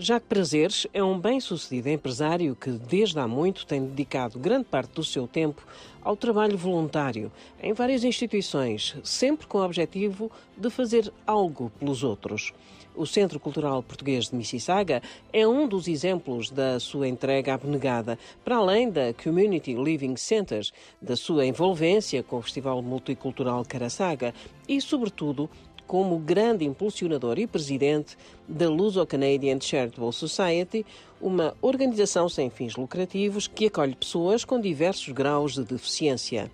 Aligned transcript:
Jacques 0.00 0.28
Prazeres 0.28 0.86
é 0.94 1.02
um 1.02 1.18
bem-sucedido 1.18 1.88
empresário 1.88 2.54
que, 2.54 2.70
desde 2.70 3.18
há 3.18 3.26
muito, 3.26 3.66
tem 3.66 3.84
dedicado 3.84 4.38
grande 4.38 4.66
parte 4.66 4.92
do 4.92 5.02
seu 5.02 5.26
tempo 5.26 5.66
ao 6.00 6.16
trabalho 6.16 6.56
voluntário 6.56 7.32
em 7.60 7.72
várias 7.72 8.04
instituições, 8.04 8.96
sempre 9.02 9.48
com 9.48 9.58
o 9.58 9.64
objetivo 9.64 10.30
de 10.56 10.70
fazer 10.70 11.12
algo 11.26 11.72
pelos 11.80 12.04
outros. 12.04 12.52
O 12.94 13.06
Centro 13.06 13.40
Cultural 13.40 13.82
Português 13.82 14.28
de 14.28 14.36
Mississauga 14.36 15.02
é 15.32 15.46
um 15.46 15.66
dos 15.66 15.88
exemplos 15.88 16.48
da 16.48 16.78
sua 16.78 17.08
entrega 17.08 17.54
abnegada, 17.54 18.16
para 18.44 18.56
além 18.56 18.90
da 18.90 19.12
Community 19.12 19.74
Living 19.74 20.16
Centers, 20.16 20.72
da 21.02 21.16
sua 21.16 21.44
envolvência 21.44 22.22
com 22.22 22.38
o 22.38 22.42
Festival 22.42 22.80
Multicultural 22.82 23.64
Caraçaga 23.64 24.32
e, 24.68 24.80
sobretudo, 24.80 25.50
como 25.88 26.18
grande 26.18 26.66
impulsionador 26.66 27.38
e 27.38 27.46
presidente 27.46 28.16
da 28.46 28.68
Luso-Canadian 28.68 29.58
Charitable 29.58 30.12
Society, 30.12 30.84
uma 31.18 31.56
organização 31.62 32.28
sem 32.28 32.50
fins 32.50 32.76
lucrativos 32.76 33.48
que 33.48 33.66
acolhe 33.66 33.96
pessoas 33.96 34.44
com 34.44 34.60
diversos 34.60 35.08
graus 35.08 35.54
de 35.54 35.64
deficiência. 35.64 36.50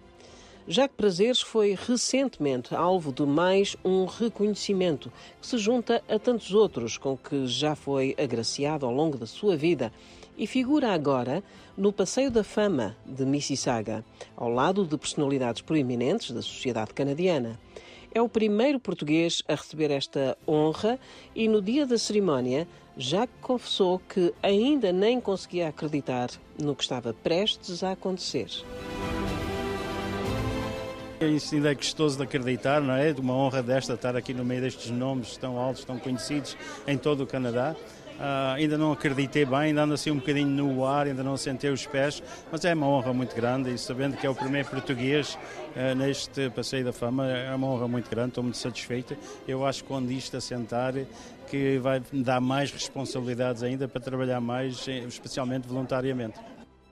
Jacques 0.66 0.96
Prazeres 0.96 1.42
foi 1.42 1.76
recentemente 1.78 2.74
alvo 2.74 3.12
de 3.12 3.26
mais 3.26 3.76
um 3.84 4.06
reconhecimento 4.06 5.12
que 5.38 5.46
se 5.46 5.58
junta 5.58 6.02
a 6.08 6.18
tantos 6.18 6.54
outros 6.54 6.96
com 6.96 7.18
que 7.18 7.46
já 7.46 7.74
foi 7.74 8.14
agraciado 8.16 8.86
ao 8.86 8.92
longo 8.92 9.18
da 9.18 9.26
sua 9.26 9.56
vida 9.56 9.92
e 10.38 10.46
figura 10.46 10.92
agora 10.92 11.42
no 11.76 11.92
Passeio 11.92 12.30
da 12.30 12.44
Fama 12.44 12.96
de 13.04 13.26
Mississauga, 13.26 14.04
ao 14.36 14.48
lado 14.48 14.86
de 14.86 14.96
personalidades 14.96 15.60
proeminentes 15.60 16.30
da 16.30 16.40
sociedade 16.40 16.94
canadiana. 16.94 17.58
É 18.14 18.22
o 18.22 18.28
primeiro 18.28 18.78
português 18.78 19.42
a 19.48 19.56
receber 19.56 19.90
esta 19.90 20.38
honra 20.46 21.00
e 21.34 21.48
no 21.48 21.60
dia 21.60 21.84
da 21.84 21.98
cerimónia 21.98 22.68
já 22.96 23.26
confessou 23.42 23.98
que 23.98 24.32
ainda 24.40 24.92
nem 24.92 25.20
conseguia 25.20 25.66
acreditar 25.66 26.30
no 26.56 26.76
que 26.76 26.84
estava 26.84 27.12
prestes 27.12 27.82
a 27.82 27.90
acontecer. 27.90 28.46
Isso 31.20 31.56
ainda 31.56 31.72
é 31.72 31.74
gostoso 31.74 32.16
de 32.18 32.22
acreditar, 32.22 32.80
não 32.80 32.94
é? 32.94 33.12
De 33.12 33.20
uma 33.20 33.34
honra 33.34 33.60
desta 33.64 33.94
estar 33.94 34.14
aqui 34.14 34.32
no 34.32 34.44
meio 34.44 34.60
destes 34.60 34.90
nomes 34.92 35.36
tão 35.36 35.58
altos, 35.58 35.84
tão 35.84 35.98
conhecidos 35.98 36.56
em 36.86 36.96
todo 36.96 37.24
o 37.24 37.26
Canadá. 37.26 37.74
Uh, 38.14 38.54
ainda 38.54 38.78
não 38.78 38.92
acreditei 38.92 39.44
bem, 39.44 39.58
ainda 39.58 39.82
ando 39.82 39.94
assim 39.94 40.10
um 40.10 40.16
bocadinho 40.16 40.46
no 40.46 40.84
ar, 40.84 41.06
ainda 41.06 41.22
não 41.22 41.36
sentei 41.36 41.70
os 41.70 41.84
pés, 41.84 42.22
mas 42.50 42.64
é 42.64 42.72
uma 42.72 42.86
honra 42.86 43.12
muito 43.12 43.34
grande 43.34 43.74
e 43.74 43.78
sabendo 43.78 44.16
que 44.16 44.24
é 44.24 44.30
o 44.30 44.34
primeiro 44.34 44.68
português 44.68 45.36
uh, 45.74 45.94
neste 45.96 46.48
Passeio 46.50 46.84
da 46.84 46.92
Fama, 46.92 47.26
é 47.26 47.52
uma 47.52 47.66
honra 47.66 47.88
muito 47.88 48.08
grande, 48.08 48.28
estou 48.28 48.44
muito 48.44 48.58
satisfeito. 48.58 49.16
Eu 49.48 49.66
acho 49.66 49.82
que 49.82 49.88
quando 49.88 50.12
isto 50.12 50.36
assentar, 50.36 50.94
que 51.50 51.78
vai 51.78 52.00
me 52.12 52.22
dar 52.22 52.40
mais 52.40 52.70
responsabilidades 52.70 53.64
ainda 53.64 53.88
para 53.88 54.00
trabalhar 54.00 54.40
mais, 54.40 54.86
especialmente 54.86 55.66
voluntariamente. 55.66 56.38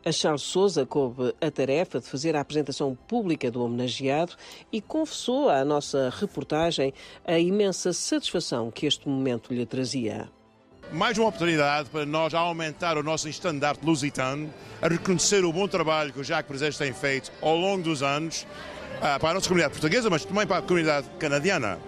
A 0.05 0.11
Charles 0.11 0.43
Souza 0.43 0.85
coube 0.85 1.33
a 1.41 1.51
tarefa 1.53 2.01
de 2.01 2.07
fazer 2.09 2.35
a 2.35 2.41
apresentação 2.41 2.97
pública 3.07 3.49
do 3.49 3.63
homenageado 3.63 4.33
e 4.73 4.81
confessou 4.81 5.49
à 5.49 5.65
nossa 5.65 6.11
reportagem 6.11 6.93
a 7.25 7.39
imensa 7.39 7.93
satisfação 7.93 8.73
que 8.73 8.87
este 8.87 9.09
momento 9.09 9.55
lhe 9.55 9.65
trazia 9.65 10.29
mais 10.93 11.17
uma 11.17 11.29
oportunidade 11.29 11.89
para 11.89 12.05
nós 12.05 12.35
aumentar 12.35 12.99
o 12.99 13.03
nosso 13.03 13.29
estandarte 13.29 13.85
lusitano, 13.85 14.53
a 14.81 14.89
reconhecer 14.89 15.43
o 15.43 15.53
bom 15.53 15.67
trabalho 15.67 16.13
que 16.13 16.21
o 16.21 16.25
Jacques 16.25 16.49
Presentes 16.49 16.77
tem 16.77 16.93
feito 16.93 17.33
ao 17.41 17.57
longo 17.57 17.83
dos 17.83 18.03
anos 18.03 18.47
uh, 18.99 19.19
para 19.19 19.31
a 19.31 19.35
nossa 19.35 19.49
comunidade 19.49 19.73
portuguesa, 19.73 20.11
mas 20.11 20.25
também 20.25 20.47
para 20.47 20.59
a 20.59 20.63
comunidade 20.63 21.07
canadiana. 21.19 21.79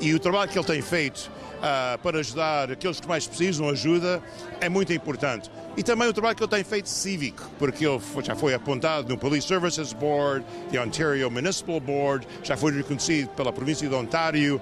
E 0.00 0.12
o 0.12 0.18
trabalho 0.18 0.50
que 0.50 0.58
ele 0.58 0.66
tem 0.66 0.82
feito 0.82 1.30
uh, 1.58 1.98
para 1.98 2.18
ajudar 2.18 2.72
aqueles 2.72 3.00
que 3.00 3.06
mais 3.06 3.28
precisam 3.28 3.68
ajuda 3.68 4.20
é 4.60 4.68
muito 4.68 4.92
importante. 4.92 5.48
E 5.76 5.82
também 5.84 6.08
o 6.08 6.12
trabalho 6.12 6.34
que 6.34 6.42
ele 6.42 6.50
tem 6.50 6.64
feito 6.64 6.88
cívico, 6.88 7.48
porque 7.60 7.86
ele 7.86 8.00
já 8.24 8.34
foi 8.34 8.54
apontado 8.54 9.08
no 9.08 9.16
Police 9.16 9.46
Services 9.46 9.92
Board, 9.92 10.44
the 10.72 10.80
Ontario 10.80 11.30
Municipal 11.30 11.78
Board, 11.78 12.26
já 12.42 12.56
foi 12.56 12.72
reconhecido 12.72 13.28
pela 13.28 13.52
província 13.52 13.88
de 13.88 13.94
Ontário, 13.94 14.60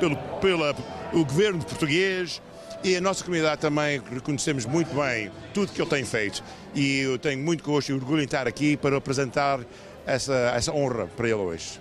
pelo 0.00 0.16
pela, 0.40 0.74
o 1.12 1.24
governo 1.24 1.64
português, 1.64 2.42
e 2.84 2.96
a 2.96 3.00
nossa 3.00 3.24
comunidade 3.24 3.60
também 3.60 4.00
reconhecemos 4.12 4.66
muito 4.66 4.94
bem 4.94 5.30
tudo 5.54 5.72
que 5.72 5.80
ele 5.80 5.88
tem 5.88 6.04
feito. 6.04 6.42
E 6.74 6.98
eu 7.00 7.18
tenho 7.18 7.38
muito 7.42 7.62
gosto 7.62 7.90
e 7.90 7.92
orgulho 7.92 8.20
em 8.20 8.24
estar 8.24 8.46
aqui 8.48 8.76
para 8.76 8.96
apresentar 8.96 9.60
essa, 10.04 10.34
essa 10.54 10.72
honra 10.72 11.06
para 11.16 11.26
ele 11.26 11.36
hoje. 11.36 11.80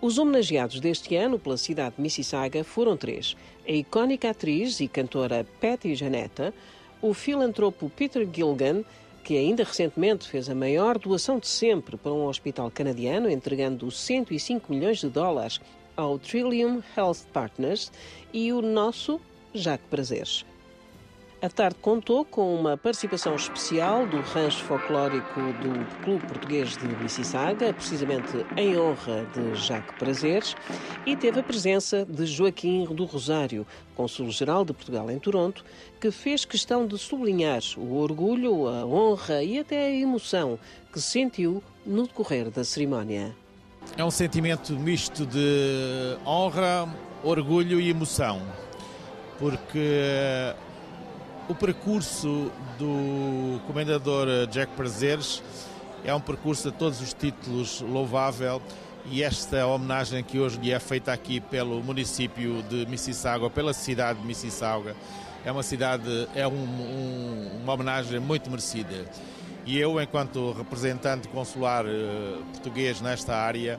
Os 0.00 0.18
homenageados 0.18 0.80
deste 0.80 1.16
ano 1.16 1.38
pela 1.38 1.56
cidade 1.56 1.96
de 1.96 2.02
Mississauga 2.02 2.64
foram 2.64 2.96
três: 2.96 3.36
a 3.66 3.72
icónica 3.72 4.30
atriz 4.30 4.80
e 4.80 4.88
cantora 4.88 5.46
Patty 5.60 5.94
Janetta, 5.94 6.54
o 7.02 7.12
filantropo 7.12 7.90
Peter 7.90 8.26
Gilgan, 8.32 8.84
que 9.22 9.36
ainda 9.36 9.64
recentemente 9.64 10.28
fez 10.28 10.48
a 10.48 10.54
maior 10.54 10.98
doação 10.98 11.38
de 11.38 11.48
sempre 11.48 11.96
para 11.96 12.12
um 12.12 12.26
hospital 12.26 12.70
canadiano, 12.70 13.30
entregando 13.30 13.90
105 13.90 14.72
milhões 14.72 14.98
de 14.98 15.08
dólares 15.08 15.60
ao 15.96 16.18
Trillium 16.18 16.82
Health 16.96 17.26
Partners, 17.32 17.90
e 18.32 18.52
o 18.52 18.62
nosso 18.62 19.20
Jacques 19.56 19.88
Prazeres. 19.88 20.44
A 21.42 21.50
tarde 21.50 21.76
contou 21.82 22.24
com 22.24 22.54
uma 22.54 22.78
participação 22.78 23.36
especial 23.36 24.06
do 24.06 24.20
rancho 24.22 24.64
folclórico 24.64 25.38
do 25.38 26.02
Clube 26.02 26.26
Português 26.26 26.78
de 26.78 26.88
Mississauga, 26.88 27.74
precisamente 27.74 28.32
em 28.56 28.78
honra 28.78 29.26
de 29.34 29.54
Jacques 29.54 29.94
Prazeres, 29.98 30.56
e 31.04 31.14
teve 31.14 31.40
a 31.40 31.42
presença 31.42 32.06
de 32.06 32.24
Joaquim 32.24 32.86
do 32.86 33.04
Rosário, 33.04 33.66
Consul-Geral 33.94 34.64
de 34.64 34.72
Portugal 34.72 35.10
em 35.10 35.18
Toronto, 35.18 35.62
que 36.00 36.10
fez 36.10 36.46
questão 36.46 36.86
de 36.86 36.96
sublinhar 36.96 37.62
o 37.76 37.96
orgulho, 37.96 38.66
a 38.66 38.86
honra 38.86 39.44
e 39.44 39.58
até 39.58 39.88
a 39.88 39.90
emoção 39.90 40.58
que 40.90 41.00
sentiu 41.00 41.62
no 41.84 42.04
decorrer 42.04 42.50
da 42.50 42.64
cerimónia. 42.64 43.36
É 43.96 44.02
um 44.02 44.10
sentimento 44.10 44.72
misto 44.72 45.26
de 45.26 46.16
honra, 46.26 46.88
orgulho 47.22 47.78
e 47.78 47.90
emoção 47.90 48.40
porque 49.38 50.54
o 51.48 51.54
percurso 51.54 52.50
do 52.78 53.60
comendador 53.66 54.46
Jack 54.50 54.72
Prazeres 54.72 55.42
é 56.04 56.14
um 56.14 56.20
percurso 56.20 56.68
a 56.68 56.72
todos 56.72 57.00
os 57.00 57.12
títulos 57.12 57.80
louvável 57.80 58.60
e 59.10 59.22
esta 59.22 59.66
homenagem 59.66 60.22
que 60.24 60.38
hoje 60.38 60.58
lhe 60.58 60.72
é 60.72 60.80
feita 60.80 61.12
aqui 61.12 61.40
pelo 61.40 61.82
município 61.82 62.62
de 62.64 62.86
Mississauga, 62.86 63.48
pela 63.48 63.72
cidade 63.72 64.20
de 64.20 64.26
Mississauga, 64.26 64.96
é 65.44 65.52
uma 65.52 65.62
cidade, 65.62 66.28
é 66.34 66.46
um, 66.46 66.52
um, 66.52 67.50
uma 67.62 67.72
homenagem 67.72 68.18
muito 68.18 68.50
merecida. 68.50 69.04
E 69.64 69.78
eu, 69.78 70.00
enquanto 70.00 70.52
representante 70.52 71.28
consular 71.28 71.84
uh, 71.84 72.44
português 72.52 73.00
nesta 73.00 73.36
área, 73.36 73.78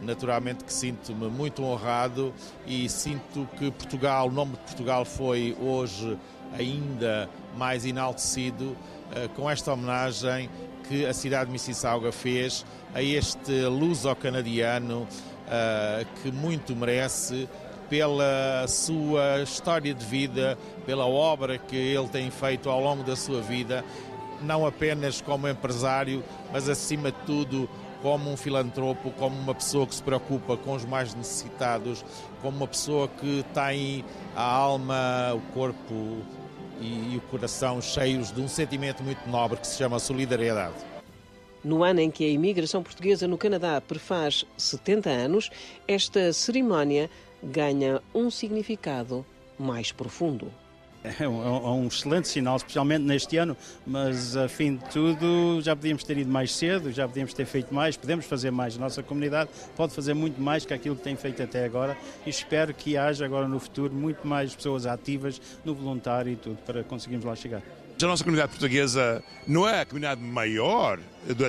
naturalmente 0.00 0.64
que 0.64 0.72
sinto-me 0.72 1.28
muito 1.28 1.62
honrado 1.64 2.32
e 2.66 2.88
sinto 2.88 3.48
que 3.58 3.70
Portugal, 3.70 4.28
o 4.28 4.30
nome 4.30 4.52
de 4.52 4.58
Portugal 4.58 5.04
foi 5.04 5.56
hoje 5.60 6.18
ainda 6.52 7.28
mais 7.56 7.84
enaltecido 7.84 8.64
uh, 8.64 9.28
com 9.34 9.50
esta 9.50 9.72
homenagem 9.72 10.48
que 10.88 11.06
a 11.06 11.14
cidade 11.14 11.46
de 11.46 11.52
Mississauga 11.52 12.12
fez 12.12 12.64
a 12.94 13.02
este 13.02 13.64
luso-canadiano 13.66 15.02
uh, 15.02 16.06
que 16.22 16.30
muito 16.30 16.76
merece 16.76 17.48
pela 17.88 18.66
sua 18.66 19.42
história 19.42 19.92
de 19.94 20.04
vida, 20.04 20.58
pela 20.86 21.06
obra 21.06 21.58
que 21.58 21.76
ele 21.76 22.08
tem 22.08 22.30
feito 22.30 22.68
ao 22.68 22.80
longo 22.80 23.02
da 23.02 23.14
sua 23.14 23.40
vida, 23.40 23.84
não 24.42 24.66
apenas 24.66 25.20
como 25.20 25.48
empresário, 25.48 26.22
mas 26.52 26.68
acima 26.68 27.10
de 27.10 27.18
tudo 27.26 27.68
como 28.04 28.30
um 28.30 28.36
filantropo, 28.36 29.10
como 29.12 29.34
uma 29.34 29.54
pessoa 29.54 29.86
que 29.86 29.94
se 29.94 30.02
preocupa 30.02 30.58
com 30.58 30.74
os 30.74 30.84
mais 30.84 31.14
necessitados, 31.14 32.04
como 32.42 32.58
uma 32.58 32.68
pessoa 32.68 33.08
que 33.08 33.42
tem 33.54 34.04
a 34.36 34.42
alma, 34.42 35.32
o 35.34 35.40
corpo 35.54 36.18
e, 36.82 37.16
o 37.16 37.20
coração 37.30 37.80
cheios 37.80 38.30
de 38.30 38.42
um 38.42 38.46
sentimento 38.46 39.02
muito 39.02 39.26
nobre 39.26 39.58
que 39.58 39.66
se 39.66 39.78
chama 39.78 39.98
solidariedade. 39.98 40.74
No 41.64 41.82
ano 41.82 42.00
em 42.00 42.10
que 42.10 42.26
a 42.26 42.28
imigração 42.28 42.82
portuguesa 42.82 43.26
no 43.26 43.38
Canadá 43.38 43.80
prefaz 43.80 44.44
70 44.58 45.08
anos, 45.08 45.48
esta 45.88 46.30
cerimónia 46.34 47.08
ganha 47.42 48.02
um 48.14 48.30
significado 48.30 49.24
mais 49.58 49.92
profundo. 49.92 50.52
É 51.04 51.28
um, 51.28 51.44
é 51.44 51.70
um, 51.70 51.86
excelente 51.86 52.28
sinal, 52.28 52.56
especialmente 52.56 53.02
neste 53.02 53.36
ano, 53.36 53.54
mas 53.86 54.36
a 54.36 54.48
fim 54.48 54.76
de 54.76 54.84
tudo 54.90 55.60
já 55.60 55.76
podíamos 55.76 56.02
ter 56.02 56.16
ido 56.16 56.30
mais 56.30 56.54
cedo, 56.54 56.90
já 56.90 57.06
podíamos 57.06 57.34
ter 57.34 57.44
feito 57.44 57.74
mais, 57.74 57.94
podemos 57.94 58.24
fazer 58.24 58.50
mais. 58.50 58.76
A 58.76 58.80
nossa 58.80 59.02
comunidade 59.02 59.50
pode 59.76 59.94
fazer 59.94 60.14
muito 60.14 60.40
mais 60.40 60.64
que 60.64 60.72
aquilo 60.72 60.96
que 60.96 61.02
tem 61.02 61.14
feito 61.14 61.42
até 61.42 61.66
agora 61.66 61.94
e 62.24 62.30
espero 62.30 62.72
que 62.72 62.96
haja 62.96 63.24
agora 63.24 63.46
no 63.46 63.60
futuro 63.60 63.92
muito 63.92 64.26
mais 64.26 64.54
pessoas 64.54 64.86
ativas 64.86 65.40
no 65.62 65.74
voluntário 65.74 66.32
e 66.32 66.36
tudo 66.36 66.56
para 66.64 66.82
conseguirmos 66.82 67.26
lá 67.26 67.36
chegar. 67.36 67.62
A 68.02 68.06
nossa 68.06 68.24
comunidade 68.24 68.50
portuguesa 68.50 69.22
não 69.46 69.68
é 69.68 69.82
a 69.82 69.86
comunidade 69.86 70.20
maior 70.20 70.98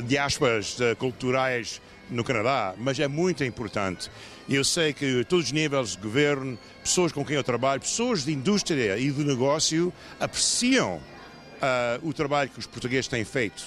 de 0.05 0.17
aspas 0.17 0.77
culturais 0.99 1.81
no 2.09 2.23
Canadá, 2.23 2.73
mas 2.77 2.99
é 2.99 3.07
muito 3.07 3.43
importante. 3.43 4.09
Eu 4.47 4.63
sei 4.63 4.93
que 4.93 5.23
todos 5.25 5.45
os 5.45 5.51
níveis 5.51 5.91
de 5.91 5.97
governo, 5.97 6.57
pessoas 6.83 7.11
com 7.11 7.25
quem 7.25 7.35
eu 7.35 7.43
trabalho, 7.43 7.81
pessoas 7.81 8.23
de 8.23 8.31
indústria 8.31 8.97
e 8.97 9.11
de 9.11 9.23
negócio 9.23 9.91
apreciam 10.19 10.97
uh, 10.97 12.07
o 12.07 12.13
trabalho 12.13 12.49
que 12.49 12.59
os 12.59 12.67
portugueses 12.67 13.07
têm 13.07 13.25
feito. 13.25 13.63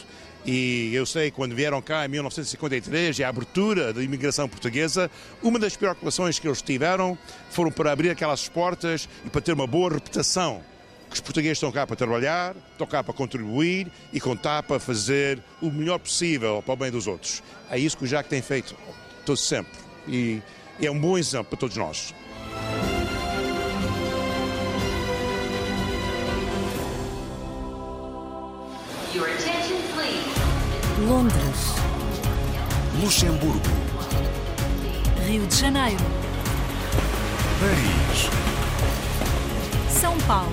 E 0.47 0.95
eu 0.95 1.05
sei 1.05 1.31
que 1.31 1.37
quando 1.37 1.55
vieram 1.55 1.83
cá 1.83 2.07
em 2.07 2.09
1953 2.09 3.19
e 3.19 3.25
a 3.25 3.29
abertura 3.29 3.93
da 3.93 4.03
imigração 4.03 4.49
portuguesa, 4.49 5.11
uma 5.43 5.59
das 5.59 5.77
preocupações 5.77 6.39
que 6.39 6.47
eles 6.47 6.63
tiveram 6.63 7.19
foram 7.51 7.71
para 7.71 7.93
abrir 7.93 8.11
aquelas 8.11 8.49
portas 8.49 9.09
e 9.27 9.31
para 9.31 9.41
ter 9.41 9.53
uma 9.53 9.67
boa 9.67 9.93
reputação 9.93 10.63
que 11.09 11.15
os 11.15 11.21
portugueses 11.21 11.59
estão 11.59 11.73
cá 11.73 11.87
para 11.87 11.97
trabalhar, 11.97 12.55
estão 12.73 12.87
cá 12.87 13.03
para 13.03 13.15
contribuir 13.15 13.91
e 14.13 14.21
contar 14.21 14.63
para 14.63 14.79
fazer 14.79 15.43
o 15.61 15.71
melhor 15.71 15.99
possível 15.99 16.63
para 16.65 16.75
o 16.75 16.77
bem 16.77 16.91
dos 16.91 17.07
outros. 17.07 17.43
É 17.71 17.79
isso 17.79 17.97
que 17.97 18.05
o 18.05 18.07
Jacques 18.07 18.31
tem 18.31 18.43
feito, 18.43 18.75
todo 19.25 19.37
sempre. 19.37 19.73
E 20.07 20.43
é 20.81 20.91
um 20.91 20.99
bom 20.99 21.17
exemplo 21.17 21.47
para 21.47 21.59
todos 21.59 21.77
nós. 21.77 22.15
Londres. 31.09 31.75
Luxemburgo. 33.01 33.61
Rio 35.27 35.47
de 35.47 35.57
Janeiro. 35.57 36.05
Paris. 37.61 38.31
São 40.01 40.19
Paulo. 40.27 40.53